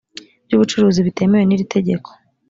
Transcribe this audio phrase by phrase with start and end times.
[0.45, 2.09] by ubucuruzi bitemewe n iri tegeko